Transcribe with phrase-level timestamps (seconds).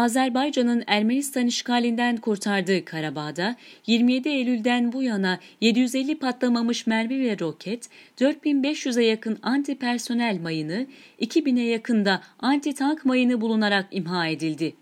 [0.00, 3.56] Azerbaycan'ın Ermenistan işgalinden kurtardığı Karabağ'da
[3.86, 7.88] 27 Eylül'den bu yana 750 patlamamış mermi ve roket,
[8.18, 10.86] 4500'e yakın anti personel mayını,
[11.20, 14.74] 2000'e yakında anti tank mayını bulunarak imha edildi.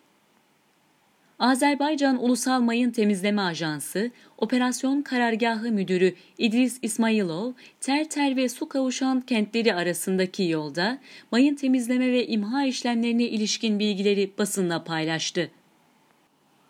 [1.38, 9.74] Azerbaycan Ulusal Mayın Temizleme Ajansı, Operasyon Karargahı Müdürü İdris İsmailov, Terter ve su kavuşan kentleri
[9.74, 10.98] arasındaki yolda
[11.32, 15.50] mayın temizleme ve imha işlemlerine ilişkin bilgileri basınla paylaştı.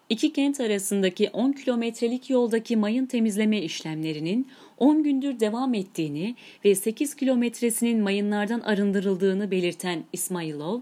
[0.09, 4.49] İki kent arasındaki 10 kilometrelik yoldaki mayın temizleme işlemlerinin
[4.79, 6.35] 10 gündür devam ettiğini
[6.65, 10.81] ve 8 kilometresinin mayınlardan arındırıldığını belirten İsmailov,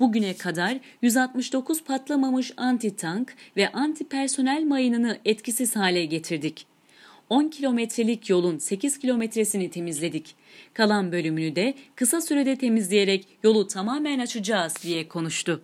[0.00, 6.66] bugüne kadar 169 patlamamış anti-tank ve anti-personel mayınını etkisiz hale getirdik.
[7.30, 10.34] 10 kilometrelik yolun 8 kilometresini temizledik.
[10.72, 15.62] Kalan bölümünü de kısa sürede temizleyerek yolu tamamen açacağız diye konuştu.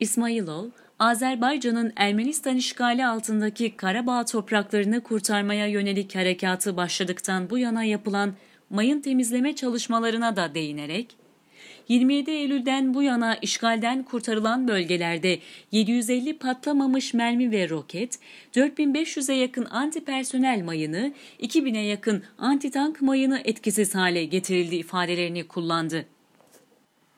[0.00, 8.34] İsmailov, Azerbaycan'ın Ermenistan işgali altındaki Karabağ topraklarını kurtarmaya yönelik harekatı başladıktan bu yana yapılan
[8.70, 11.16] mayın temizleme çalışmalarına da değinerek,
[11.88, 15.38] 27 Eylül'den bu yana işgalden kurtarılan bölgelerde
[15.72, 18.18] 750 patlamamış mermi ve roket,
[18.54, 26.06] 4500'e yakın anti personel mayını, 2000'e yakın anti tank mayını etkisiz hale getirildi ifadelerini kullandı.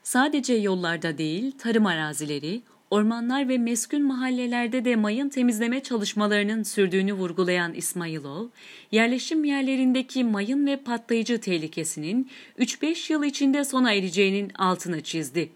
[0.03, 7.75] Sadece yollarda değil, tarım arazileri, ormanlar ve meskun mahallelerde de mayın temizleme çalışmalarının sürdüğünü vurgulayan
[7.75, 8.47] İsmailov,
[8.93, 15.51] yerleşim yerlerindeki mayın ve patlayıcı tehlikesinin 3-5 yıl içinde sona ereceğinin altını çizdi.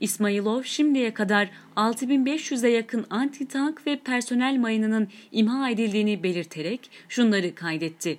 [0.00, 8.18] İsmailov şimdiye kadar 6500'e yakın anti-tank ve personel mayınının imha edildiğini belirterek şunları kaydetti.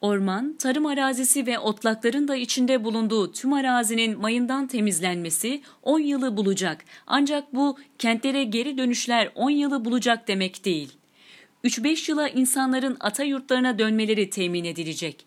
[0.00, 6.84] Orman, tarım arazisi ve otlakların da içinde bulunduğu tüm arazinin mayından temizlenmesi 10 yılı bulacak.
[7.06, 10.92] Ancak bu kentlere geri dönüşler 10 yılı bulacak demek değil.
[11.64, 15.26] 3-5 yıla insanların ata yurtlarına dönmeleri temin edilecek.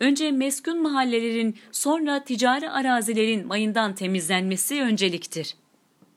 [0.00, 5.54] Önce meskun mahallelerin sonra ticari arazilerin mayından temizlenmesi önceliktir.